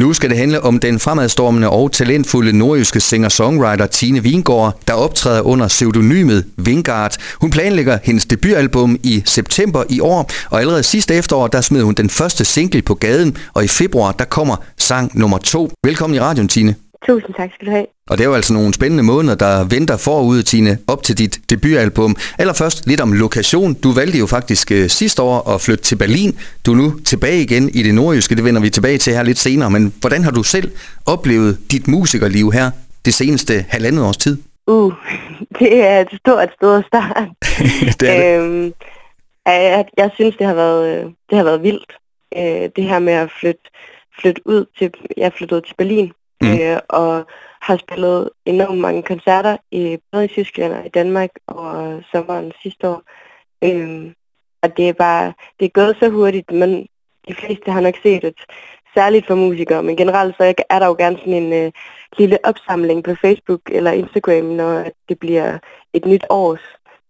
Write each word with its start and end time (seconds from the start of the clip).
Nu 0.00 0.12
skal 0.12 0.30
det 0.30 0.38
handle 0.38 0.60
om 0.60 0.78
den 0.78 1.00
fremadstormende 1.00 1.70
og 1.70 1.92
talentfulde 1.92 2.52
nordjyske 2.58 3.00
singer-songwriter 3.00 3.86
Tine 3.86 4.22
Vingård, 4.22 4.80
der 4.88 4.94
optræder 4.94 5.40
under 5.40 5.68
pseudonymet 5.68 6.44
Vingard. 6.56 7.16
Hun 7.40 7.50
planlægger 7.50 7.98
hendes 8.02 8.26
debutalbum 8.26 8.96
i 9.02 9.22
september 9.26 9.84
i 9.88 10.00
år, 10.00 10.30
og 10.50 10.60
allerede 10.60 10.82
sidste 10.82 11.14
efterår, 11.14 11.46
der 11.46 11.60
smed 11.60 11.82
hun 11.82 11.94
den 11.94 12.10
første 12.10 12.44
single 12.44 12.82
på 12.82 12.94
gaden, 12.94 13.36
og 13.54 13.64
i 13.64 13.68
februar, 13.68 14.12
der 14.12 14.24
kommer 14.24 14.56
sang 14.78 15.18
nummer 15.18 15.38
to. 15.38 15.70
Velkommen 15.84 16.16
i 16.16 16.20
radioen, 16.20 16.48
Tine. 16.48 16.74
Tusind 17.06 17.34
tak 17.34 17.50
skal 17.54 17.66
du 17.66 17.70
have. 17.70 17.86
Og 18.10 18.18
det 18.18 18.24
er 18.24 18.28
jo 18.28 18.34
altså 18.34 18.52
nogle 18.52 18.74
spændende 18.74 19.02
måneder, 19.02 19.34
der 19.34 19.64
venter 19.64 19.96
forud, 19.96 20.42
Tine, 20.42 20.78
op 20.86 21.02
til 21.02 21.18
dit 21.18 21.40
debutalbum. 21.50 22.16
Allerførst 22.38 22.86
lidt 22.86 23.00
om 23.00 23.12
lokation. 23.12 23.74
Du 23.74 23.92
valgte 23.92 24.18
jo 24.18 24.26
faktisk 24.26 24.72
øh, 24.72 24.88
sidste 24.88 25.22
år 25.22 25.54
at 25.54 25.60
flytte 25.60 25.84
til 25.84 25.96
Berlin. 25.96 26.38
Du 26.66 26.72
er 26.72 26.76
nu 26.76 26.98
tilbage 26.98 27.42
igen 27.42 27.68
i 27.68 27.82
det 27.82 27.94
nordjyske. 27.94 28.36
Det 28.36 28.44
vender 28.44 28.60
vi 28.60 28.70
tilbage 28.70 28.98
til 28.98 29.12
her 29.12 29.22
lidt 29.22 29.38
senere. 29.38 29.70
Men 29.70 29.94
hvordan 30.00 30.24
har 30.24 30.30
du 30.30 30.42
selv 30.42 30.70
oplevet 31.06 31.58
dit 31.70 31.88
musikerliv 31.88 32.52
her 32.52 32.70
det 33.04 33.14
seneste 33.14 33.64
halvandet 33.68 34.04
års 34.04 34.16
tid? 34.16 34.36
Uh, 34.66 34.92
det 35.58 35.84
er 35.84 36.00
et 36.00 36.08
stort, 36.20 36.48
stort 36.56 36.84
start. 36.86 37.28
det 38.00 38.08
er 38.08 38.38
det. 38.38 38.44
Øhm, 38.44 38.72
jeg, 39.46 39.84
jeg 39.96 40.10
synes, 40.14 40.36
det 40.36 40.46
har 40.46 40.54
været, 40.54 40.98
øh, 40.98 41.04
det 41.30 41.38
har 41.38 41.44
været 41.44 41.62
vildt. 41.62 41.92
Øh, 42.36 42.70
det 42.76 42.84
her 42.84 42.98
med 42.98 43.12
at 43.12 43.30
flytte, 43.40 43.62
flytte 44.20 44.42
ud 44.44 44.64
til, 44.78 44.90
jeg 45.16 45.32
flyttede 45.32 45.60
til 45.60 45.74
Berlin 45.78 46.12
mm. 46.40 46.48
øh, 46.48 46.78
og 46.88 47.26
har 47.60 47.76
spillet 47.76 48.30
enormt 48.46 48.80
mange 48.80 49.02
koncerter, 49.02 49.56
i, 49.70 49.98
både 50.12 50.24
i 50.24 50.28
Tyskland 50.28 50.72
og 50.72 50.86
i 50.86 50.88
Danmark 50.88 51.30
over 51.46 52.00
sommeren 52.12 52.52
sidste 52.62 52.88
år. 52.88 53.02
Øh, 53.64 54.12
og 54.62 54.76
det 54.76 54.88
er 54.88 54.92
bare, 54.92 55.32
det 55.60 55.64
er 55.64 55.80
gået 55.80 55.96
så 56.00 56.08
hurtigt, 56.08 56.52
men 56.52 56.86
de 57.28 57.34
fleste 57.34 57.70
har 57.70 57.80
nok 57.80 57.94
set 58.02 58.22
det, 58.22 58.34
særligt 58.94 59.26
for 59.26 59.34
musikere, 59.34 59.82
men 59.82 59.96
generelt 59.96 60.36
så 60.36 60.54
er 60.70 60.78
der 60.78 60.86
jo 60.86 60.96
gerne 60.98 61.18
sådan 61.18 61.42
en 61.42 61.52
øh, 61.52 61.72
lille 62.18 62.38
opsamling 62.44 63.04
på 63.04 63.14
Facebook 63.14 63.60
eller 63.66 63.90
Instagram, 63.90 64.44
når 64.44 64.84
det 65.08 65.18
bliver 65.18 65.58
et 65.92 66.06
nyt 66.06 66.24
års, 66.30 66.60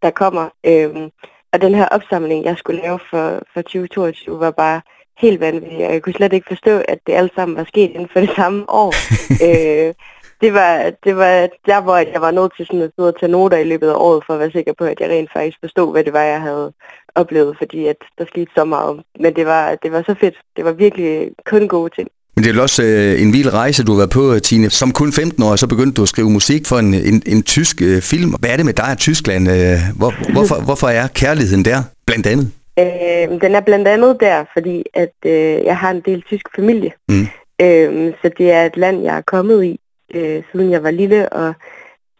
der 0.02 0.10
kommer. 0.10 0.48
Øh, 0.66 1.10
og 1.52 1.60
den 1.60 1.74
her 1.74 1.88
opsamling, 1.88 2.44
jeg 2.44 2.56
skulle 2.56 2.82
lave 2.82 2.98
for, 3.10 3.42
for 3.54 3.62
2022, 3.62 4.40
var 4.40 4.50
bare 4.50 4.80
helt 5.20 5.40
vanvittigt, 5.40 5.86
og 5.86 5.92
jeg 5.92 6.02
kunne 6.02 6.18
slet 6.20 6.32
ikke 6.32 6.48
forstå, 6.48 6.82
at 6.88 6.98
det 7.06 7.12
alt 7.12 7.32
sammen 7.34 7.56
var 7.56 7.64
sket 7.64 7.90
inden 7.90 8.08
for 8.12 8.20
det 8.20 8.30
samme 8.36 8.70
år. 8.70 8.94
øh, 9.46 9.94
det 10.40 10.52
var, 10.52 10.92
det 11.04 11.16
var 11.16 11.48
der, 11.66 11.80
hvor 11.82 11.96
jeg 11.96 12.20
var 12.20 12.30
nødt 12.30 12.52
til 12.56 12.66
sådan 12.66 12.82
at 12.82 12.90
sidde 12.96 13.08
og 13.08 13.20
tage 13.20 13.32
noter 13.32 13.58
i 13.58 13.64
løbet 13.64 13.88
af 13.88 13.94
året, 13.94 14.22
for 14.26 14.34
at 14.34 14.40
være 14.40 14.50
sikker 14.50 14.72
på, 14.78 14.84
at 14.84 15.00
jeg 15.00 15.10
rent 15.10 15.32
faktisk 15.32 15.58
forstod, 15.60 15.92
hvad 15.92 16.04
det 16.04 16.12
var, 16.12 16.22
jeg 16.22 16.40
havde 16.40 16.72
oplevet, 17.14 17.56
fordi 17.58 17.86
at 17.86 17.96
der 18.18 18.24
skete 18.26 18.50
så 18.56 18.64
meget. 18.64 19.00
Men 19.20 19.34
det 19.36 19.46
var, 19.46 19.74
det 19.82 19.92
var 19.92 20.02
så 20.02 20.14
fedt. 20.20 20.34
Det 20.56 20.64
var 20.64 20.72
virkelig 20.72 21.30
kun 21.46 21.68
gode 21.68 21.94
ting. 21.96 22.08
Men 22.34 22.44
det 22.44 22.50
er 22.50 22.54
jo 22.54 22.62
også 22.62 22.82
øh, 22.82 23.22
en 23.22 23.32
vild 23.32 23.52
rejse, 23.52 23.84
du 23.84 23.92
har 23.92 23.98
været 23.98 24.10
på, 24.10 24.38
Tine. 24.38 24.70
Som 24.70 24.92
kun 24.92 25.12
15 25.12 25.42
år, 25.42 25.56
så 25.56 25.66
begyndte 25.66 25.96
du 25.96 26.02
at 26.02 26.08
skrive 26.08 26.30
musik 26.30 26.66
for 26.66 26.78
en, 26.78 26.94
en, 26.94 27.22
en 27.26 27.42
tysk 27.42 27.82
øh, 27.82 28.02
film. 28.02 28.30
Hvad 28.40 28.50
er 28.50 28.56
det 28.56 28.66
med 28.66 28.74
dig 28.74 28.90
og 28.90 28.98
Tyskland? 28.98 29.50
Øh, 29.50 29.78
hvor, 29.96 30.32
hvorfor, 30.32 30.60
hvorfor 30.64 30.88
er 30.88 31.06
kærligheden 31.06 31.64
der, 31.64 31.82
blandt 32.06 32.26
andet? 32.26 32.52
Øh, 32.78 33.40
den 33.40 33.54
er 33.54 33.60
blandt 33.60 33.88
andet 33.88 34.20
der, 34.20 34.44
fordi 34.52 34.84
at 34.94 35.14
øh, 35.26 35.64
jeg 35.64 35.76
har 35.76 35.90
en 35.90 36.00
del 36.00 36.22
tysk 36.22 36.48
familie. 36.56 36.92
Mm. 37.08 37.26
Øh, 37.62 38.14
så 38.22 38.30
det 38.38 38.52
er 38.52 38.66
et 38.66 38.76
land, 38.76 39.02
jeg 39.02 39.16
er 39.16 39.20
kommet 39.20 39.64
i, 39.64 39.80
øh, 40.14 40.42
siden 40.52 40.70
jeg 40.70 40.82
var 40.82 40.90
lille, 40.90 41.28
og 41.28 41.54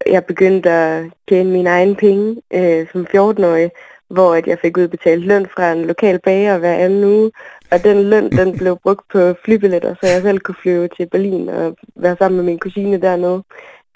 jeg 0.07 0.25
begyndte 0.25 0.69
at 0.69 1.05
tjene 1.29 1.51
mine 1.51 1.69
egne 1.69 1.95
penge 1.95 2.41
øh, 2.53 2.87
som 2.91 3.07
14-årig, 3.15 3.71
hvor 4.09 4.33
at 4.33 4.47
jeg 4.47 4.59
fik 4.61 4.77
udbetalt 4.77 5.25
løn 5.25 5.47
fra 5.55 5.71
en 5.71 5.85
lokal 5.85 6.19
bager 6.19 6.57
hver 6.57 6.75
anden 6.75 7.03
uge, 7.03 7.31
og 7.71 7.83
den 7.83 8.09
løn, 8.09 8.31
den 8.31 8.49
blev 8.59 8.79
brugt 8.83 9.05
på 9.11 9.33
flybilletter, 9.45 9.95
så 10.01 10.07
jeg 10.07 10.21
selv 10.21 10.39
kunne 10.39 10.61
flyve 10.61 10.87
til 10.87 11.09
Berlin 11.09 11.49
og 11.49 11.75
være 11.95 12.15
sammen 12.19 12.37
med 12.37 12.45
min 12.45 12.59
kusine 12.59 13.01
dernede. 13.01 13.43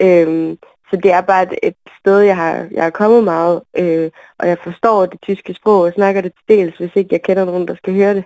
Øh, 0.02 0.56
så 0.90 0.96
det 0.96 1.12
er 1.12 1.20
bare 1.20 1.42
et, 1.42 1.54
et 1.62 1.74
sted, 2.00 2.18
jeg 2.20 2.36
har, 2.36 2.68
jeg 2.70 2.82
har 2.82 2.90
kommet 2.90 3.24
meget, 3.24 3.62
øh, 3.78 4.10
og 4.38 4.48
jeg 4.48 4.58
forstår 4.64 5.06
det 5.06 5.20
tyske 5.22 5.54
sprog 5.54 5.80
og 5.80 5.92
snakker 5.92 6.20
det 6.20 6.32
til 6.32 6.56
dels, 6.58 6.76
hvis 6.76 6.90
ikke 6.94 7.08
jeg 7.12 7.22
kender 7.22 7.44
nogen, 7.44 7.68
der 7.68 7.74
skal 7.74 7.94
høre 7.94 8.14
det. 8.14 8.24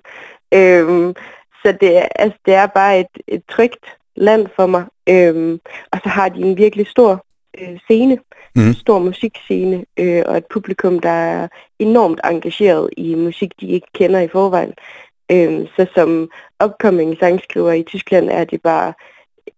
Øh, 0.54 1.14
så 1.62 1.76
det, 1.80 2.02
altså, 2.14 2.38
det 2.46 2.54
er 2.54 2.66
bare 2.66 3.00
et, 3.00 3.18
et 3.28 3.42
trygt 3.48 3.86
land 4.16 4.46
for 4.56 4.66
mig. 4.66 4.84
Øh, 5.08 5.58
og 5.92 6.00
så 6.02 6.08
har 6.08 6.28
de 6.28 6.40
en 6.40 6.56
virkelig 6.56 6.86
stor 6.86 7.24
øh, 7.60 7.78
scene, 7.78 8.18
Mm. 8.54 8.68
en 8.68 8.74
stor 8.74 8.98
musikscene, 8.98 9.84
øh, 9.96 10.22
og 10.26 10.36
et 10.36 10.46
publikum, 10.46 10.98
der 10.98 11.10
er 11.10 11.48
enormt 11.78 12.20
engageret 12.24 12.90
i 12.96 13.14
musik, 13.14 13.60
de 13.60 13.66
ikke 13.68 13.86
kender 13.94 14.20
i 14.20 14.28
forvejen. 14.28 14.72
Øh, 15.32 15.66
så 15.76 15.86
som 15.94 16.30
upcoming 16.64 17.16
sangskriver 17.18 17.72
i 17.72 17.82
Tyskland 17.82 18.28
er 18.30 18.44
det 18.44 18.62
bare 18.62 18.92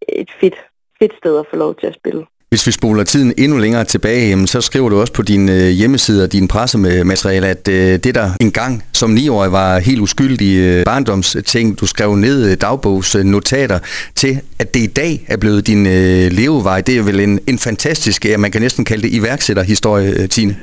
et 0.08 0.30
fedt, 0.40 0.54
fedt 0.98 1.16
sted 1.16 1.38
at 1.38 1.46
få 1.50 1.56
lov 1.56 1.74
til 1.74 1.86
at 1.86 1.94
spille. 1.94 2.26
Hvis 2.52 2.66
vi 2.66 2.72
spoler 2.72 3.04
tiden 3.04 3.32
endnu 3.38 3.58
længere 3.58 3.84
tilbage, 3.84 4.46
så 4.46 4.60
skriver 4.60 4.88
du 4.88 5.00
også 5.00 5.12
på 5.12 5.22
din 5.22 5.48
øh, 5.48 5.68
hjemmeside 5.68 6.24
og 6.24 6.32
din 6.32 6.48
pressemateriale, 6.48 7.46
at 7.46 7.68
øh, 7.68 7.98
det 8.04 8.14
der 8.14 8.30
engang 8.40 8.82
som 8.92 9.10
niårig 9.10 9.52
var 9.52 9.78
helt 9.78 10.00
uskyldige 10.00 10.78
øh, 10.78 10.84
barndomsting, 10.84 11.80
du 11.80 11.86
skrev 11.86 12.14
ned 12.14 12.56
dagbogsnotater 12.56 13.78
til, 14.14 14.40
at 14.58 14.74
det 14.74 14.80
i 14.80 14.86
dag 14.86 15.24
er 15.28 15.36
blevet 15.36 15.66
din 15.66 15.84
levevej. 16.32 16.80
Det 16.80 16.98
er 16.98 17.02
vel 17.02 17.20
en, 17.20 17.40
en 17.48 17.58
fantastisk, 17.58 18.24
ja, 18.24 18.36
man 18.36 18.50
kan 18.50 18.62
næsten 18.62 18.84
kalde 18.84 19.02
det 19.02 19.12
iværksætterhistorie, 19.12 20.26
Tine. 20.26 20.56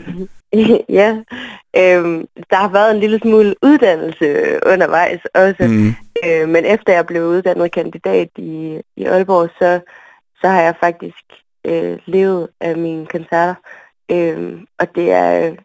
ja, 1.00 1.10
øhm, 1.78 2.26
der 2.50 2.56
har 2.56 2.70
været 2.72 2.92
en 2.94 3.00
lille 3.00 3.20
smule 3.20 3.56
uddannelse 3.64 4.26
undervejs 4.66 5.20
også, 5.36 5.68
Mm. 5.68 5.94
øh, 6.26 6.50
men 6.50 6.66
efter 6.66 6.94
jeg 6.94 7.06
blev 7.06 7.24
uddannet 7.24 7.72
kandidat 7.72 8.30
i, 8.38 8.80
i 8.98 9.04
Aalborg, 9.04 9.50
så, 9.60 9.80
så 10.42 10.48
har 10.48 10.62
jeg 10.62 10.74
faktisk 10.80 11.24
øh, 11.66 12.00
levet 12.06 12.50
af 12.60 12.78
mine 12.78 13.06
koncerter. 13.06 13.56
Øh, 14.12 14.62
og 14.80 14.96
det 14.96 15.12
er, 15.12 15.56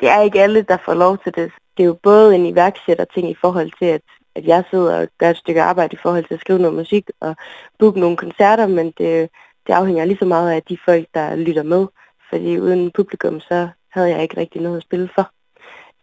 det 0.00 0.08
er 0.08 0.20
ikke 0.22 0.42
alle, 0.42 0.62
der 0.62 0.76
får 0.84 0.94
lov 0.94 1.18
til 1.18 1.34
det. 1.34 1.52
Det 1.76 1.82
er 1.82 1.86
jo 1.86 1.98
både 2.02 2.34
en 2.34 2.46
iværksætterting 2.46 3.30
i 3.30 3.36
forhold 3.40 3.70
til, 3.78 3.84
at, 3.84 4.02
at 4.34 4.44
jeg 4.46 4.64
sidder 4.70 5.00
og 5.00 5.08
gør 5.18 5.30
et 5.30 5.36
stykke 5.36 5.62
arbejde 5.62 5.94
i 5.94 6.02
forhold 6.02 6.24
til 6.24 6.34
at 6.34 6.40
skrive 6.40 6.58
noget 6.58 6.76
musik 6.76 7.10
og 7.20 7.36
booke 7.78 8.00
nogle 8.00 8.16
koncerter, 8.16 8.66
men 8.66 8.86
det, 8.86 9.30
det 9.66 9.72
afhænger 9.72 10.04
lige 10.04 10.18
så 10.18 10.24
meget 10.24 10.50
af 10.52 10.62
de 10.62 10.78
folk, 10.84 11.06
der 11.14 11.36
lytter 11.36 11.62
med. 11.62 11.86
Fordi 12.30 12.60
uden 12.60 12.90
publikum, 12.90 13.40
så 13.40 13.68
havde 13.90 14.10
jeg 14.10 14.22
ikke 14.22 14.36
rigtig 14.36 14.62
noget 14.62 14.76
at 14.76 14.82
spille 14.82 15.08
for. 15.14 15.30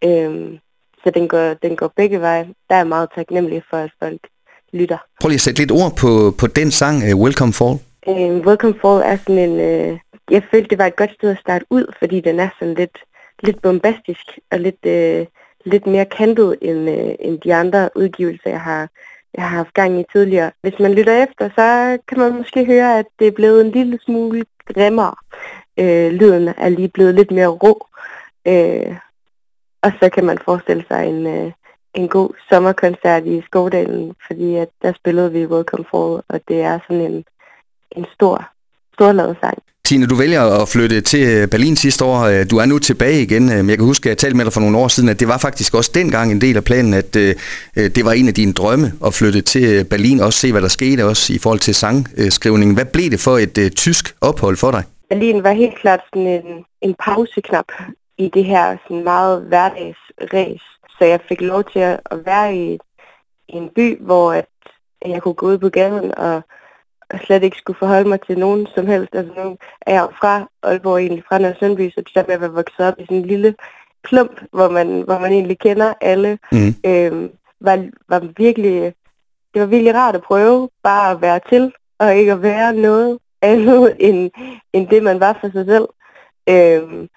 Øhm, 0.04 0.58
så 1.04 1.10
den 1.10 1.28
går, 1.28 1.54
den 1.54 1.76
går 1.76 1.92
begge 1.96 2.20
veje. 2.20 2.44
Der 2.44 2.74
er 2.74 2.78
jeg 2.78 2.86
meget 2.86 3.08
taknemmelig 3.14 3.62
for, 3.70 3.76
at 3.76 3.90
folk 4.02 4.20
lytter. 4.72 4.98
Prøv 5.20 5.28
lige 5.28 5.36
at 5.36 5.40
sætte 5.40 5.60
lidt 5.60 5.72
ord 5.72 5.96
på, 5.96 6.34
på 6.38 6.46
den 6.46 6.70
sang, 6.70 7.02
øh, 7.02 7.16
Welcome 7.16 7.52
Fall. 7.52 7.89
Øh, 8.08 8.46
Welcome 8.46 8.74
Fall 8.80 9.02
er 9.04 9.16
sådan 9.16 9.50
en... 9.50 9.60
Øh, 9.60 9.98
jeg 10.30 10.42
følte, 10.50 10.70
det 10.70 10.78
var 10.78 10.86
et 10.86 10.96
godt 10.96 11.14
sted 11.14 11.30
at 11.30 11.38
starte 11.38 11.66
ud, 11.70 11.92
fordi 11.98 12.20
den 12.20 12.40
er 12.40 12.48
sådan 12.58 12.74
lidt, 12.74 12.98
lidt 13.42 13.62
bombastisk 13.62 14.38
og 14.50 14.60
lidt, 14.60 14.86
øh, 14.86 15.26
lidt 15.64 15.86
mere 15.86 16.04
kantet 16.04 16.58
end, 16.62 16.90
øh, 16.90 17.14
end 17.20 17.40
de 17.40 17.54
andre 17.54 17.88
udgivelser, 17.96 18.50
jeg 18.50 18.60
har, 18.60 18.88
jeg 19.34 19.42
har 19.42 19.56
haft 19.56 19.74
gang 19.74 20.00
i 20.00 20.04
tidligere. 20.12 20.50
Hvis 20.62 20.78
man 20.80 20.94
lytter 20.94 21.22
efter, 21.22 21.48
så 21.48 21.98
kan 22.08 22.18
man 22.18 22.36
måske 22.36 22.64
høre, 22.64 22.98
at 22.98 23.06
det 23.18 23.26
er 23.26 23.30
blevet 23.32 23.60
en 23.60 23.70
lille 23.70 23.98
smule 24.04 24.44
grimmere. 24.74 25.14
Øh, 25.76 26.12
lyden 26.12 26.48
er 26.48 26.68
lige 26.68 26.88
blevet 26.88 27.14
lidt 27.14 27.30
mere 27.30 27.46
rå. 27.46 27.86
Øh, 28.46 28.96
og 29.82 29.92
så 30.02 30.10
kan 30.10 30.24
man 30.24 30.38
forestille 30.44 30.84
sig 30.90 31.06
en, 31.06 31.26
øh, 31.26 31.52
en 31.94 32.08
god 32.08 32.30
sommerkoncert 32.48 33.26
i 33.26 33.42
Skovdalen, 33.46 34.14
fordi 34.26 34.56
at 34.56 34.68
der 34.82 34.92
spillede 34.92 35.32
vi 35.32 35.46
Welcome 35.46 35.84
Fall, 35.90 36.22
og 36.28 36.40
det 36.48 36.60
er 36.60 36.78
sådan 36.88 37.02
en, 37.02 37.24
en 37.96 38.04
stor, 38.14 38.48
storladet 38.94 39.36
sang. 39.40 39.58
Tine, 39.84 40.06
du 40.06 40.14
vælger 40.14 40.62
at 40.62 40.68
flytte 40.68 41.00
til 41.00 41.48
Berlin 41.48 41.76
sidste 41.76 42.04
år. 42.04 42.20
Øh, 42.20 42.46
Du 42.50 42.56
er 42.58 42.66
nu 42.66 42.78
tilbage 42.78 43.22
igen. 43.22 43.52
Øh, 43.52 43.68
Jeg 43.68 43.76
kan 43.78 43.86
huske, 43.86 44.06
at 44.06 44.10
jeg 44.10 44.18
talte 44.18 44.36
med 44.36 44.44
dig 44.44 44.52
for 44.52 44.60
nogle 44.60 44.78
år 44.78 44.88
siden, 44.88 45.08
at 45.08 45.20
det 45.20 45.28
var 45.28 45.38
faktisk 45.38 45.74
også 45.74 45.90
dengang 45.94 46.32
en 46.32 46.40
del 46.40 46.56
af 46.56 46.64
planen, 46.64 46.94
at 46.94 47.16
øh, 47.16 47.34
det 47.76 48.04
var 48.04 48.12
en 48.12 48.28
af 48.28 48.34
dine 48.34 48.52
drømme 48.52 48.92
at 49.06 49.14
flytte 49.14 49.40
til 49.40 49.84
Berlin, 49.84 50.20
og 50.20 50.26
også 50.26 50.38
se, 50.38 50.52
hvad 50.52 50.62
der 50.62 50.68
skete 50.68 51.04
også 51.06 51.32
i 51.32 51.38
forhold 51.38 51.58
til 51.60 51.74
sangskrivningen. 51.74 52.74
Hvad 52.74 52.84
blev 52.84 53.10
det 53.10 53.20
for 53.20 53.38
et 53.38 53.72
tysk 53.76 54.14
ophold 54.20 54.56
for 54.56 54.70
dig? 54.70 54.84
Berlin 55.08 55.42
var 55.42 55.52
helt 55.52 55.78
klart 55.78 56.00
sådan 56.14 56.26
en, 56.26 56.64
en 56.82 56.94
pauseknap 57.04 57.64
i 58.18 58.30
det 58.34 58.44
her 58.44 58.76
sådan 58.88 59.04
meget 59.04 59.42
hverdagsræs. 59.42 60.60
Så 60.98 61.04
jeg 61.04 61.20
fik 61.28 61.40
lov 61.40 61.64
til 61.72 61.78
at 61.80 61.98
være 62.24 62.56
i, 62.56 62.72
i 63.48 63.52
en 63.52 63.68
by, 63.76 64.02
hvor 64.02 64.32
at 64.32 64.46
jeg 65.06 65.22
kunne 65.22 65.34
gå 65.34 65.46
ud 65.46 65.58
på 65.58 65.68
gaden 65.68 66.14
og, 66.16 66.42
og 67.10 67.20
slet 67.24 67.42
ikke 67.42 67.56
skulle 67.56 67.78
forholde 67.78 68.08
mig 68.08 68.20
til 68.20 68.38
nogen 68.38 68.66
som 68.74 68.86
helst. 68.86 69.14
Altså 69.14 69.32
nu 69.44 69.56
er 69.80 69.92
jeg 69.94 70.08
fra 70.20 70.48
Aalborg 70.62 70.98
egentlig, 70.98 71.24
fra 71.28 71.38
Nørre 71.38 71.54
Sundby, 71.58 71.90
så 71.90 72.00
det 72.00 72.14
der 72.14 72.24
med 72.26 72.34
at 72.34 72.40
være 72.40 72.50
vokset 72.52 72.86
op 72.86 72.94
i 72.98 73.02
sådan 73.04 73.16
en 73.16 73.26
lille 73.26 73.54
klump, 74.02 74.42
hvor 74.52 74.68
man, 74.68 75.00
hvor 75.00 75.18
man 75.18 75.32
egentlig 75.32 75.58
kender 75.58 75.94
alle, 76.00 76.38
Mm. 76.52 76.74
øh, 76.86 77.30
var, 77.60 77.88
var 78.08 78.18
virkelig, 78.36 78.94
det 79.54 79.60
var 79.62 79.66
virkelig 79.66 79.94
rart 79.94 80.14
at 80.14 80.22
prøve 80.22 80.68
bare 80.82 81.10
at 81.10 81.20
være 81.20 81.40
til, 81.48 81.72
og 81.98 82.14
ikke 82.16 82.32
at 82.32 82.42
være 82.42 82.72
noget 82.74 83.18
andet 83.42 83.96
end, 84.08 84.30
end 84.72 84.88
det, 84.88 85.02
man 85.02 85.20
var 85.20 85.38
for 85.40 85.50
sig 85.52 85.66
selv. 85.66 85.88
Øh, 86.48 87.08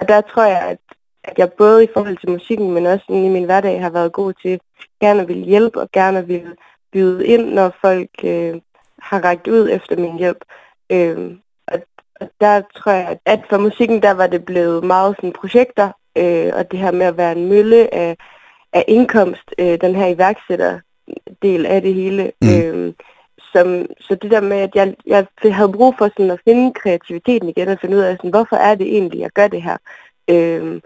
og 0.00 0.08
der 0.08 0.20
tror 0.20 0.44
jeg, 0.44 0.62
at, 0.62 0.78
at 1.24 1.38
jeg 1.38 1.52
både 1.52 1.84
i 1.84 1.88
forhold 1.94 2.16
til 2.16 2.30
musikken, 2.30 2.70
men 2.70 2.86
også 2.86 3.04
i 3.08 3.28
min 3.28 3.44
hverdag 3.44 3.80
har 3.82 3.90
været 3.90 4.12
god 4.12 4.32
til 4.42 4.60
gerne 5.00 5.22
at 5.22 5.28
ville 5.28 5.44
hjælpe 5.44 5.80
og 5.80 5.88
gerne 5.92 6.18
at 6.18 6.28
ville 6.28 6.56
byde 6.92 7.26
ind, 7.26 7.54
når 7.54 7.72
folk 7.80 8.10
øh, 8.24 8.54
har 9.02 9.24
rækket 9.24 9.52
ud 9.52 9.70
efter 9.70 9.96
min 9.96 10.18
hjælp. 10.18 10.44
Øh, 10.92 11.30
og, 11.66 11.78
og 12.20 12.30
der 12.40 12.62
tror 12.76 12.92
jeg, 12.92 13.18
at 13.24 13.40
for 13.50 13.58
musikken, 13.58 14.02
der 14.02 14.10
var 14.10 14.26
det 14.26 14.44
blevet 14.44 14.84
meget 14.84 15.16
sådan 15.16 15.32
projekter, 15.32 15.92
øh, 16.18 16.50
og 16.54 16.70
det 16.70 16.78
her 16.78 16.92
med 16.92 17.06
at 17.06 17.16
være 17.16 17.32
en 17.32 17.48
mølle 17.48 17.94
af, 17.94 18.16
af 18.72 18.84
indkomst, 18.88 19.54
øh, 19.58 19.80
den 19.80 19.94
her 19.94 20.06
iværksætter 20.06 20.80
del 21.42 21.66
af 21.66 21.82
det 21.82 21.94
hele. 21.94 22.32
Mm. 22.42 22.48
Øh, 22.48 22.92
som, 23.52 23.86
så 24.00 24.14
det 24.14 24.30
der 24.30 24.40
med, 24.40 24.56
at 24.56 24.70
jeg, 24.74 24.94
jeg 25.06 25.26
havde 25.44 25.72
brug 25.72 25.94
for 25.98 26.08
sådan 26.08 26.30
at 26.30 26.40
finde 26.44 26.74
kreativiteten 26.74 27.48
igen 27.48 27.68
og 27.68 27.78
finde 27.80 27.96
ud 27.96 28.00
af, 28.00 28.16
sådan, 28.16 28.30
hvorfor 28.30 28.56
er 28.56 28.74
det 28.74 28.86
egentlig, 28.86 29.20
jeg 29.20 29.30
gør 29.30 29.48
det 29.48 29.62
her. 29.62 29.76
Øh, 30.30 30.80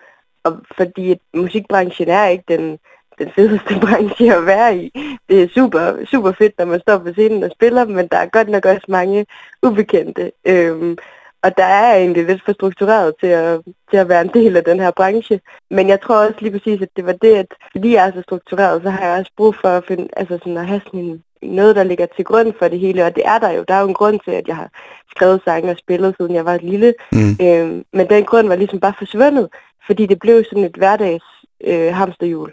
og 0.45 0.61
fordi 0.77 1.11
at 1.11 1.19
musikbranchen 1.35 2.09
er 2.09 2.27
ikke 2.27 2.45
den, 2.49 2.79
den 3.19 3.31
fedeste 3.37 3.81
branche 3.87 4.35
at 4.35 4.47
være 4.47 4.77
i. 4.77 4.93
Det 5.29 5.43
er 5.43 5.49
super, 5.49 6.05
super 6.11 6.33
fedt, 6.33 6.59
når 6.59 6.65
man 6.65 6.81
står 6.81 6.99
på 6.99 7.13
scenen 7.13 7.43
og 7.43 7.51
spiller, 7.51 7.85
men 7.85 8.09
der 8.09 8.17
er 8.17 8.27
godt 8.27 8.49
nok 8.49 8.65
også 8.65 8.87
mange 8.89 9.27
ubekendte. 9.63 10.33
Øhm, 10.45 10.99
og 11.45 11.57
der 11.57 11.65
er 11.65 11.97
egentlig 11.97 12.25
lidt 12.27 12.43
for 12.45 12.53
struktureret 12.53 13.15
til 13.21 13.27
at, 13.27 13.61
til 13.91 13.97
at 13.97 14.09
være 14.09 14.23
en 14.23 14.35
del 14.35 14.57
af 14.57 14.65
den 14.65 14.81
her 14.81 14.91
branche. 14.91 15.41
Men 15.71 15.89
jeg 15.89 16.01
tror 16.01 16.17
også 16.17 16.39
lige 16.41 16.59
præcis, 16.59 16.83
at 16.83 16.89
det 16.97 17.07
var 17.07 17.13
det, 17.13 17.35
at 17.35 17.47
fordi 17.73 17.95
jeg 17.95 18.07
er 18.07 18.13
så 18.13 18.23
struktureret, 18.23 18.83
så 18.83 18.91
har 18.91 19.07
jeg 19.07 19.19
også 19.19 19.33
brug 19.37 19.55
for 19.61 19.69
at, 19.69 19.85
finde, 19.89 20.09
altså 20.17 20.39
sådan 20.39 20.57
at 20.57 20.67
have 20.67 20.81
sådan 20.87 21.23
noget, 21.43 21.77
der 21.77 21.85
ligger 21.85 22.07
til 22.17 22.25
grund 22.25 22.53
for 22.59 22.69
det 22.69 22.79
hele. 22.79 23.05
Og 23.05 23.17
det 23.17 23.23
er 23.27 23.39
der 23.39 23.51
jo. 23.51 23.65
Der 23.69 23.75
er 23.75 23.81
jo 23.81 23.89
en 23.89 23.95
grund 23.95 24.21
til, 24.25 24.31
at 24.31 24.49
jeg 24.49 24.57
har 24.57 24.71
skrevet 25.11 25.41
sange 25.45 25.71
og 25.71 25.77
spillet, 25.79 26.15
siden 26.17 26.35
jeg 26.35 26.45
var 26.45 26.59
lille. 26.63 26.95
Mm. 27.13 27.37
Øhm, 27.47 27.85
men 27.93 28.09
den 28.09 28.25
grund 28.25 28.49
var 28.49 28.57
ligesom 28.57 28.81
bare 28.81 28.95
forsvundet, 28.99 29.49
fordi 29.87 30.07
det 30.07 30.19
blev 30.19 30.45
sådan 30.45 30.65
et 30.65 30.77
hverdags 30.77 31.25
øh, 31.65 31.95
hamsterhjul. 31.95 32.53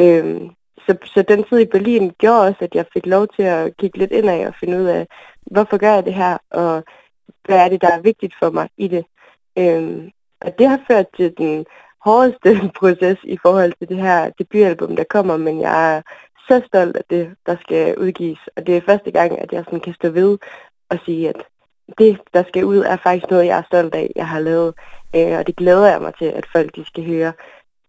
Øhm, 0.00 0.50
så, 0.86 0.96
så 1.04 1.24
den 1.28 1.44
tid 1.44 1.58
i 1.58 1.64
Berlin 1.64 2.12
gjorde 2.18 2.40
også, 2.40 2.58
at 2.60 2.74
jeg 2.74 2.86
fik 2.92 3.06
lov 3.06 3.26
til 3.36 3.42
at 3.42 3.76
kigge 3.76 3.98
lidt 3.98 4.12
indad 4.12 4.46
og 4.46 4.54
finde 4.60 4.78
ud 4.78 4.84
af, 4.84 5.06
hvorfor 5.50 5.76
gør 5.76 5.94
jeg 5.94 6.04
det 6.04 6.14
her, 6.14 6.38
og 6.50 6.84
hvad 7.44 7.58
er 7.64 7.68
det, 7.68 7.80
der 7.82 7.90
er 7.92 8.00
vigtigt 8.00 8.34
for 8.42 8.50
mig 8.50 8.68
i 8.76 8.88
det. 8.88 9.04
Øhm, 9.58 10.10
og 10.40 10.58
det 10.58 10.68
har 10.68 10.80
ført 10.90 11.06
til 11.16 11.34
den 11.38 11.66
hårdeste 12.04 12.50
proces 12.78 13.18
i 13.24 13.38
forhold 13.42 13.72
til 13.78 13.88
det 13.88 13.96
her 13.96 14.30
debutalbum, 14.38 14.96
der 14.96 15.04
kommer, 15.04 15.36
men 15.36 15.60
jeg 15.60 15.96
er 15.96 16.02
så 16.48 16.62
stolt 16.66 16.96
af 16.96 17.04
det, 17.10 17.34
der 17.46 17.56
skal 17.60 17.98
udgives. 17.98 18.38
Og 18.56 18.66
det 18.66 18.76
er 18.76 18.88
første 18.88 19.10
gang, 19.10 19.38
at 19.38 19.52
jeg 19.52 19.64
sådan 19.64 19.80
kan 19.80 19.94
stå 19.94 20.08
ved 20.08 20.38
og 20.90 20.98
sige, 21.04 21.28
at 21.28 21.36
det, 21.98 22.20
der 22.34 22.44
skal 22.48 22.64
ud, 22.64 22.78
er 22.78 22.96
faktisk 22.96 23.30
noget, 23.30 23.46
jeg 23.46 23.58
er 23.58 23.62
stolt 23.62 23.94
af, 23.94 24.12
jeg 24.16 24.28
har 24.28 24.40
lavet. 24.40 24.74
Øh, 25.16 25.38
og 25.38 25.46
det 25.46 25.56
glæder 25.56 25.90
jeg 25.90 26.02
mig 26.02 26.12
til, 26.18 26.24
at 26.24 26.46
folk 26.52 26.76
de 26.76 26.84
skal 26.84 27.06
høre. 27.06 27.32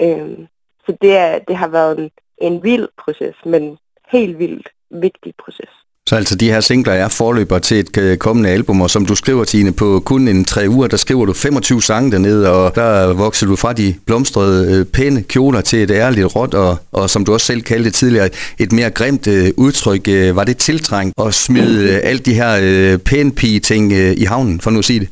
Øh, 0.01 0.47
så 0.89 0.97
det, 1.01 1.17
er, 1.17 1.39
det 1.47 1.55
har 1.55 1.67
været 1.67 1.99
en, 1.99 2.09
en 2.41 2.63
vild 2.63 2.87
proces, 3.03 3.35
men 3.45 3.77
helt 4.11 4.39
vildt 4.39 4.67
vigtig 4.91 5.33
proces. 5.43 5.69
Så 6.07 6.15
altså 6.15 6.35
de 6.35 6.51
her 6.51 6.59
singler 6.59 6.93
er 6.93 7.07
forløber 7.07 7.59
til 7.59 7.79
et 7.79 7.97
øh, 7.97 8.17
kommende 8.17 8.49
album, 8.49 8.81
og 8.81 8.89
som 8.89 9.05
du 9.05 9.15
skriver, 9.15 9.43
Tine, 9.43 9.73
på 9.73 10.01
kun 10.05 10.27
en 10.27 10.45
tre 10.45 10.69
uger, 10.69 10.87
der 10.87 10.97
skriver 10.97 11.25
du 11.25 11.33
25 11.33 11.81
sange 11.81 12.11
dernede, 12.11 12.51
og 12.51 12.75
der 12.75 13.13
vokser 13.13 13.47
du 13.47 13.55
fra 13.55 13.73
de 13.73 13.95
blomstrede 14.05 14.79
øh, 14.79 14.85
pæne 14.85 15.23
kjoler 15.23 15.61
til 15.61 15.83
et 15.83 15.91
ærligt 15.91 16.35
råt, 16.35 16.53
og, 16.53 16.77
og 16.91 17.09
som 17.09 17.25
du 17.25 17.33
også 17.33 17.45
selv 17.45 17.61
kaldte 17.61 17.89
tidligere, 17.89 18.29
et 18.59 18.71
mere 18.71 18.89
grimt 18.89 19.27
øh, 19.27 19.51
udtryk. 19.57 20.07
Øh, 20.07 20.35
var 20.35 20.43
det 20.43 20.57
tiltrængt 20.57 21.13
at 21.25 21.33
smide 21.33 22.01
alle 22.01 22.19
de 22.19 22.33
her 22.33 22.97
pæne 22.97 23.31
pige 23.31 23.59
ting 23.59 23.91
i 23.93 24.23
havnen, 24.23 24.61
for 24.61 24.71
nu 24.71 24.79
at 24.79 24.85
sige 24.85 24.99
det? 24.99 25.09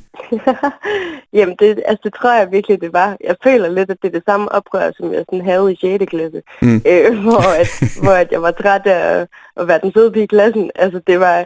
Jamen, 1.37 1.55
det, 1.59 1.83
altså, 1.85 2.01
det 2.03 2.13
tror 2.13 2.33
jeg 2.33 2.51
virkelig, 2.51 2.81
det 2.81 2.93
var. 2.93 3.17
Jeg 3.23 3.35
føler 3.43 3.69
lidt, 3.69 3.91
at 3.91 3.97
det 4.01 4.07
er 4.07 4.19
det 4.19 4.23
samme 4.25 4.51
oprør, 4.51 4.91
som 4.97 5.13
jeg 5.13 5.25
sådan 5.29 5.45
havde 5.45 5.73
i 5.73 5.75
6. 5.75 6.05
klasse. 6.05 6.41
Mm. 6.61 6.81
Øh, 6.87 7.19
hvor, 7.25 7.59
at, 7.61 7.69
hvor 8.03 8.11
at 8.11 8.31
jeg 8.31 8.41
var 8.41 8.51
træt 8.51 8.85
af 8.85 9.19
at, 9.19 9.27
at 9.55 9.67
være 9.67 9.79
den 9.83 9.91
søde 9.93 10.11
pige 10.11 10.23
i 10.23 10.27
klassen. 10.27 10.71
Altså, 10.75 11.01
det 11.07 11.19
var, 11.19 11.45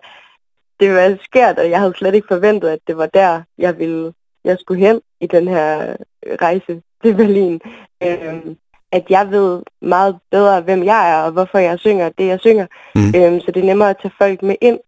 det 0.80 0.94
var 0.94 1.18
skært, 1.24 1.60
og 1.60 1.70
jeg 1.70 1.80
havde 1.80 1.94
slet 1.98 2.16
ikke 2.16 2.28
forventet, 2.28 2.70
at 2.70 2.80
det 2.88 2.98
var 2.98 3.06
der, 3.06 3.42
jeg 3.58 3.80
ville, 3.80 4.14
jeg 4.44 4.58
skulle 4.60 4.86
hen 4.88 5.02
i 5.22 5.28
den 5.28 5.48
her 5.48 5.96
rejse 6.42 6.82
til 7.04 7.16
Berlin. 7.16 7.62
Øh, 8.04 8.56
at 8.92 9.06
jeg 9.10 9.32
ved 9.32 9.62
meget 9.82 10.18
bedre, 10.32 10.62
hvem 10.62 10.84
jeg 10.84 11.12
er, 11.12 11.24
og 11.24 11.32
hvorfor 11.32 11.58
jeg 11.58 11.80
synger 11.80 12.10
det, 12.10 12.28
jeg 12.28 12.40
synger. 12.40 12.68
Mm. 12.96 13.08
Øh, 13.08 13.42
så 13.42 13.52
det 13.52 13.58
er 13.58 13.66
nemmere 13.66 13.90
at 13.90 13.98
tage 14.02 14.14
folk 14.18 14.44
med 14.44 14.56
ind. 14.62 14.80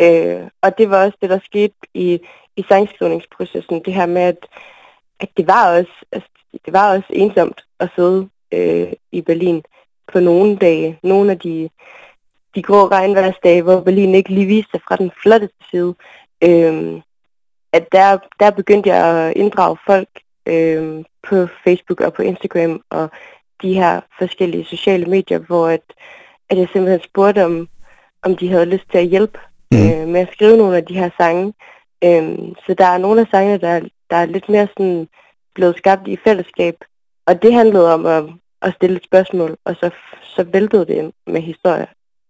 Øh, 0.00 0.48
og 0.62 0.78
det 0.78 0.90
var 0.90 1.04
også 1.04 1.18
det, 1.22 1.30
der 1.30 1.38
skete 1.44 1.74
i, 1.94 2.20
i 2.56 2.64
sangskrivningsprocessen, 2.68 3.82
det 3.84 3.94
her 3.94 4.06
med, 4.06 4.22
at, 4.22 4.46
at 5.20 5.28
det 5.36 5.46
var 5.46 5.78
også 5.78 5.92
altså, 6.12 6.28
det 6.64 6.72
var 6.72 6.96
også 6.96 7.06
ensomt 7.10 7.64
at 7.80 7.88
sidde 7.96 8.28
øh, 8.52 8.92
i 9.12 9.20
Berlin 9.20 9.62
på 10.12 10.20
nogle 10.20 10.56
dage, 10.56 10.98
nogle 11.02 11.30
af 11.30 11.38
de, 11.38 11.68
de 12.54 12.62
grå 12.62 12.86
regnværsdage, 12.86 13.62
hvor 13.62 13.80
Berlin 13.80 14.14
ikke 14.14 14.30
lige 14.30 14.46
viste 14.46 14.70
sig 14.70 14.80
fra 14.88 14.96
den 14.96 15.10
flotteste 15.22 15.64
side. 15.70 15.94
Øh, 16.44 17.00
at 17.72 17.92
der, 17.92 18.18
der 18.40 18.50
begyndte 18.50 18.88
jeg 18.88 19.06
at 19.06 19.36
inddrage 19.36 19.76
folk 19.86 20.08
øh, 20.46 21.04
på 21.28 21.46
Facebook 21.64 22.00
og 22.00 22.12
på 22.12 22.22
Instagram 22.22 22.82
og 22.90 23.10
de 23.62 23.74
her 23.74 24.00
forskellige 24.18 24.64
sociale 24.64 25.06
medier, 25.06 25.38
hvor 25.38 25.68
at, 25.68 25.82
at 26.50 26.58
jeg 26.58 26.68
simpelthen 26.72 27.02
spurgte 27.02 27.44
om, 27.44 27.68
om 28.22 28.36
de 28.36 28.48
havde 28.48 28.66
lyst 28.66 28.90
til 28.90 28.98
at 28.98 29.06
hjælpe 29.06 29.38
mm. 29.70 29.78
øh, 29.78 30.08
med 30.08 30.20
at 30.20 30.32
skrive 30.32 30.56
nogle 30.56 30.76
af 30.76 30.84
de 30.84 30.94
her 30.94 31.10
sange. 31.20 31.52
Øhm, 32.04 32.54
så 32.66 32.74
der 32.78 32.86
er 32.86 32.98
nogle 32.98 33.20
af 33.20 33.26
sangene, 33.30 33.58
der, 33.58 33.80
der 34.10 34.16
er 34.16 34.26
lidt 34.26 34.48
mere 34.48 34.68
sådan 34.76 35.08
blevet 35.54 35.76
skabt 35.76 36.08
i 36.08 36.18
fællesskab. 36.24 36.76
Og 37.26 37.42
det 37.42 37.52
handlede 37.54 37.94
om 37.94 38.06
at, 38.06 38.24
at 38.62 38.74
stille 38.74 38.96
et 38.96 39.04
spørgsmål, 39.04 39.56
og 39.64 39.76
så, 39.76 39.90
så 40.22 40.44
væltede 40.44 40.86
det 40.86 41.12
med 41.26 41.40
historier. 41.40 41.86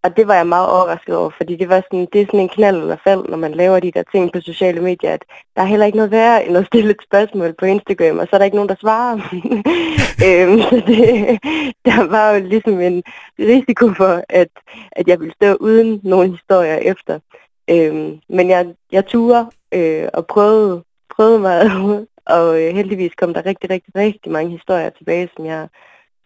Og 0.07 0.17
det 0.17 0.29
var 0.29 0.35
jeg 0.35 0.47
meget 0.47 0.69
overrasket 0.69 1.17
over, 1.17 1.31
fordi 1.37 1.57
det 1.57 1.69
var 1.69 1.81
sådan, 1.81 2.07
det 2.13 2.21
er 2.21 2.27
sådan 2.27 2.41
en 2.41 2.49
knald 2.49 2.77
eller 2.77 2.97
fald, 3.05 3.29
når 3.29 3.37
man 3.37 3.55
laver 3.55 3.81
de 3.81 3.91
der 3.91 4.03
ting 4.13 4.33
på 4.33 4.41
sociale 4.41 4.81
medier, 4.81 5.13
at 5.13 5.25
der 5.57 5.63
er 5.63 5.67
heller 5.67 5.87
ikke 5.87 5.97
noget 5.97 6.11
værre 6.11 6.47
end 6.47 6.57
at 6.57 6.67
stille 6.67 6.91
et 6.91 7.03
spørgsmål 7.09 7.55
på 7.59 7.65
Instagram, 7.65 8.19
og 8.19 8.27
så 8.27 8.31
er 8.33 8.39
der 8.39 8.45
ikke 8.45 8.57
nogen, 8.57 8.69
der 8.69 8.75
svarer. 8.81 9.15
øhm, 10.27 10.61
så 10.61 10.83
det, 10.87 11.03
der 11.85 12.11
var 12.11 12.33
jo 12.33 12.41
ligesom 12.45 12.81
en 12.81 13.03
risiko 13.39 13.95
for, 13.95 14.25
at, 14.29 14.49
at 14.93 15.09
jeg 15.09 15.21
ville 15.21 15.35
stå 15.35 15.55
uden 15.55 16.01
nogen 16.03 16.31
historier 16.31 16.77
efter. 16.77 17.19
Øhm, 17.71 18.21
men 18.29 18.51
jeg, 18.51 18.67
jeg 18.93 19.07
turer 19.07 19.45
øh, 19.73 20.09
og 20.15 20.27
prøvede, 20.27 20.83
prøvede 21.17 21.39
mig, 21.39 21.59
og 22.37 22.63
øh, 22.63 22.75
heldigvis 22.75 23.13
kom 23.19 23.35
der 23.35 23.47
rigtig, 23.47 23.71
rigtig, 23.71 23.93
rigtig 23.97 24.33
mange 24.33 24.51
historier 24.51 24.91
tilbage, 24.91 25.29
som 25.37 25.47
jeg 25.47 25.69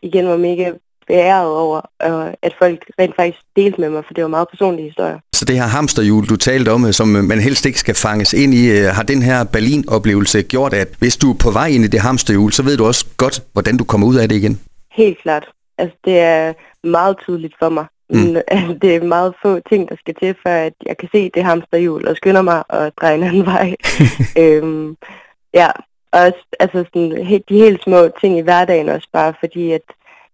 igen 0.03 0.29
var 0.29 0.37
mega 0.37 0.73
beæret 1.07 1.51
over, 1.51 1.81
og 2.01 2.19
at 2.43 2.55
folk 2.59 2.79
rent 2.99 3.17
faktisk 3.17 3.39
delte 3.57 3.81
med 3.81 3.91
mig, 3.91 4.03
for 4.07 4.15
det 4.15 4.23
var 4.23 4.29
meget 4.29 4.49
personlige 4.49 4.87
historier. 4.87 5.19
Så 5.33 5.45
det 5.45 5.57
her 5.57 5.69
hamsterhjul, 5.79 6.27
du 6.27 6.37
talte 6.37 6.69
om, 6.73 6.93
som 6.93 7.09
man 7.09 7.41
helst 7.41 7.67
ikke 7.67 7.81
skal 7.85 7.95
fanges 7.95 8.33
ind 8.33 8.55
i, 8.55 8.65
øh, 8.77 8.87
har 8.97 9.03
den 9.03 9.23
her 9.23 9.45
Berlin-oplevelse 9.45 10.43
gjort, 10.43 10.73
at 10.75 10.89
hvis 10.99 11.17
du 11.17 11.31
er 11.33 11.39
på 11.45 11.51
vej 11.51 11.67
ind 11.67 11.85
i 11.85 11.89
det 11.89 12.01
hamsterhjul, 12.01 12.53
så 12.53 12.63
ved 12.63 12.77
du 12.77 12.85
også 12.87 13.07
godt, 13.17 13.43
hvordan 13.53 13.77
du 13.77 13.85
kommer 13.85 14.07
ud 14.07 14.17
af 14.17 14.29
det 14.29 14.37
igen? 14.37 14.61
Helt 14.93 15.19
klart. 15.23 15.47
Altså, 15.79 15.97
det 16.05 16.19
er 16.19 16.53
meget 16.85 17.17
tydeligt 17.25 17.55
for 17.59 17.69
mig, 17.69 17.87
Mm. 18.11 18.37
Det 18.83 18.97
er 18.97 19.03
meget 19.03 19.35
få 19.43 19.61
ting, 19.61 19.89
der 19.89 19.97
skal 19.97 20.15
til, 20.15 20.35
for 20.43 20.49
at 20.49 20.73
jeg 20.87 20.97
kan 20.97 21.09
se 21.13 21.31
det 21.35 21.45
hamsterhjul 21.45 22.09
og 22.09 22.17
skynder 22.17 22.43
mig 22.43 22.63
og 22.69 22.93
dreje 23.01 23.15
en 23.15 23.23
anden 23.23 23.47
vej. 23.47 23.75
øhm, 24.43 24.97
ja, 25.55 25.69
og 26.13 26.33
altså 26.61 26.85
sådan, 26.85 27.43
de 27.49 27.59
helt 27.65 27.83
små 27.83 28.09
ting 28.21 28.39
i 28.39 28.41
hverdagen 28.41 28.89
også 28.89 29.09
bare, 29.13 29.35
fordi 29.41 29.73
at, 29.73 29.83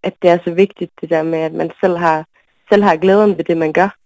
at 0.03 0.15
det 0.23 0.31
er 0.31 0.39
så 0.45 0.51
vigtigt 0.51 0.91
det 1.01 1.11
der 1.11 1.23
med, 1.23 1.39
at 1.39 1.53
man 1.53 1.71
selv 1.81 1.97
har, 1.97 2.27
selv 2.69 2.83
har 2.83 2.97
glæden 2.97 3.37
ved 3.37 3.45
det, 3.45 3.57
man 3.57 3.73
gør. 3.73 3.97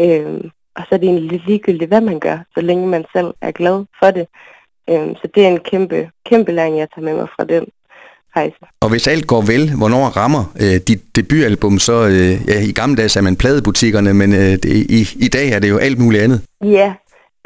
Øhm, 0.00 0.50
og 0.74 0.82
så 0.82 0.94
er 0.94 0.98
det 0.98 1.08
egentlig 1.08 1.42
ligegyldigt, 1.46 1.90
hvad 1.90 2.00
man 2.00 2.20
gør, 2.20 2.38
så 2.54 2.60
længe 2.60 2.86
man 2.86 3.04
selv 3.12 3.34
er 3.40 3.50
glad 3.50 3.84
for 4.02 4.10
det. 4.10 4.26
Øhm, 4.90 5.14
så 5.14 5.28
det 5.34 5.44
er 5.44 5.48
en 5.48 5.60
kæmpe, 5.60 6.10
kæmpe 6.26 6.52
læring, 6.52 6.78
jeg 6.78 6.88
tager 6.94 7.04
med 7.04 7.14
mig 7.14 7.28
fra 7.36 7.44
den 7.44 7.66
rejse. 8.36 8.56
Og 8.80 8.88
hvis 8.88 9.06
alt 9.06 9.26
går 9.26 9.40
vel, 9.40 9.76
hvornår 9.76 10.04
rammer 10.04 10.44
øh, 10.60 10.80
dit 10.88 11.16
debutalbum 11.16 11.78
så? 11.78 12.06
Øh, 12.06 12.48
ja, 12.48 12.60
I 12.68 12.72
gamle 12.72 12.96
dage 12.96 13.08
sagde 13.08 13.24
man 13.24 13.36
pladebutikkerne, 13.36 14.14
men 14.14 14.32
øh, 14.32 14.38
det, 14.38 14.64
i, 14.98 15.00
i 15.26 15.28
dag 15.28 15.48
er 15.50 15.58
det 15.58 15.68
jo 15.68 15.78
alt 15.78 15.98
muligt 15.98 16.22
andet. 16.22 16.40
Ja, 16.64 16.94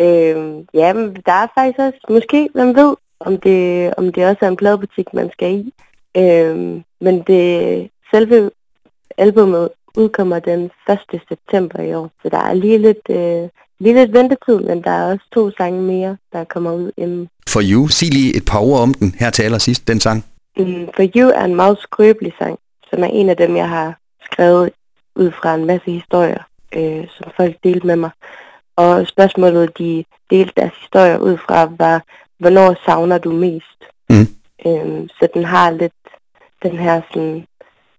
øh, 0.00 0.36
ja 0.74 0.88
der 1.26 1.36
er 1.42 1.46
faktisk 1.58 1.78
også, 1.78 1.98
måske, 2.10 2.48
hvem 2.54 2.74
ved, 2.76 2.94
om 3.20 3.38
det, 3.38 3.94
om 3.96 4.12
det 4.12 4.26
også 4.26 4.38
er 4.40 4.48
en 4.48 4.56
pladebutik, 4.56 5.06
man 5.14 5.30
skal 5.32 5.52
i. 5.52 5.72
Øh, 6.16 6.56
men 7.00 7.22
det 7.26 7.88
selve 8.14 8.50
albumet 9.18 9.68
udkommer 9.96 10.38
den 10.38 10.70
1. 10.90 11.20
september 11.28 11.82
i 11.82 11.94
år, 11.94 12.10
så 12.22 12.28
der 12.28 12.38
er 12.38 12.54
lige 12.54 12.78
lidt, 12.78 13.10
øh, 13.10 13.48
lige 13.80 13.94
lidt 13.94 14.12
ventetid, 14.12 14.58
men 14.68 14.82
der 14.82 14.90
er 14.90 15.12
også 15.12 15.24
to 15.34 15.50
sange 15.50 15.82
mere, 15.82 16.16
der 16.32 16.44
kommer 16.44 16.72
ud 16.72 16.90
inden. 16.96 17.28
For 17.48 17.60
You, 17.70 17.88
sig 17.88 18.08
lige 18.08 18.36
et 18.36 18.44
par 18.44 18.58
ord 18.58 18.80
om 18.80 18.94
den 18.94 19.14
her 19.18 19.30
til 19.30 19.42
allersidst, 19.42 19.88
den 19.88 20.00
sang. 20.00 20.24
For 20.94 21.02
You 21.16 21.28
er 21.28 21.44
en 21.44 21.54
meget 21.54 21.78
skrøbelig 21.78 22.32
sang, 22.38 22.58
som 22.90 23.02
er 23.02 23.06
en 23.06 23.28
af 23.28 23.36
dem, 23.36 23.56
jeg 23.56 23.68
har 23.68 23.98
skrevet 24.24 24.70
ud 25.16 25.30
fra 25.30 25.54
en 25.54 25.64
masse 25.64 25.90
historier, 25.90 26.42
øh, 26.76 27.08
som 27.08 27.30
folk 27.36 27.56
delte 27.64 27.86
med 27.86 27.96
mig. 27.96 28.10
Og 28.76 29.06
spørgsmålet, 29.06 29.78
de 29.78 30.04
delte 30.30 30.52
deres 30.56 30.76
historier 30.80 31.18
ud 31.18 31.36
fra, 31.36 31.72
var, 31.78 32.02
hvornår 32.38 32.76
savner 32.84 33.18
du 33.18 33.32
mest? 33.32 33.84
Mm. 34.10 34.26
Øh, 34.66 35.08
så 35.08 35.28
den 35.34 35.44
har 35.44 35.70
lidt 35.70 35.92
den 36.62 36.78
her 36.78 37.00
sådan 37.12 37.46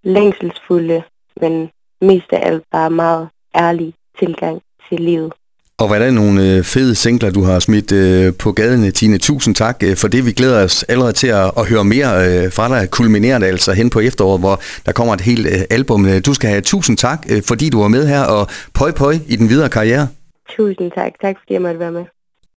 længselsfulde, 0.04 1.04
men 1.42 1.72
mest 2.02 2.34
af 2.34 2.48
alt 2.48 2.64
bare 2.72 2.90
meget 2.90 3.30
ærlige 3.56 3.94
tilgang 4.20 4.62
til 4.90 5.00
livet. 5.00 5.34
Og 5.82 5.88
hvad 5.88 6.02
er 6.02 6.06
det 6.06 6.14
nogle 6.14 6.56
øh, 6.56 6.64
fede 6.64 6.96
singler, 6.96 7.32
du 7.32 7.44
har 7.44 7.60
smidt 7.60 7.92
øh, 7.92 8.34
på 8.40 8.52
gaden, 8.52 8.86
øh, 8.86 8.94
Tine? 8.94 9.18
Tusind 9.18 9.56
tak 9.56 9.84
øh, 9.84 9.98
for 9.98 10.08
det. 10.08 10.26
Vi 10.26 10.32
glæder 10.32 10.64
os 10.64 10.84
allerede 10.84 11.14
til 11.14 11.28
at, 11.28 11.52
at 11.58 11.70
høre 11.70 11.84
mere 11.84 12.52
fra 12.52 12.70
dig. 12.70 12.90
Kulminerende 12.92 13.48
altså 13.48 13.74
hen 13.74 13.90
på 13.90 14.00
efteråret, 14.00 14.40
hvor 14.40 14.62
der 14.86 14.92
kommer 14.92 15.14
et 15.14 15.22
helt 15.22 15.48
album. 15.70 16.22
Du 16.26 16.34
skal 16.34 16.50
have 16.50 16.62
tusind 16.62 16.98
tak, 16.98 17.28
fordi 17.48 17.70
du 17.70 17.82
var 17.82 17.88
med 17.88 18.08
her, 18.08 18.24
og 18.24 18.48
pøj 18.74 18.92
pøj 18.92 19.16
i 19.28 19.36
den 19.36 19.50
videre 19.50 19.70
karriere. 19.70 20.08
Tusind 20.50 20.92
tak. 20.92 21.12
Tak 21.22 21.36
fordi 21.42 21.54
jeg 21.54 21.62
måtte 21.62 21.80
være 21.80 21.92
med. 21.92 22.06